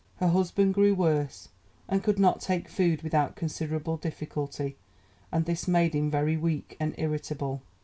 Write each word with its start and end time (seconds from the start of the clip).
Her 0.15 0.29
husband 0.29 0.73
grew 0.73 0.95
worse 0.95 1.49
and 1.87 2.03
could 2.03 2.17
not 2.17 2.41
take 2.41 2.67
food 2.67 3.03
without 3.03 3.35
considerable 3.35 3.97
difficulty, 3.97 4.75
and 5.31 5.45
this 5.45 5.67
made 5.67 5.93
him 5.93 6.09
very 6.09 6.37
weak 6.37 6.75
and 6.79 6.95
irritable. 6.97 7.61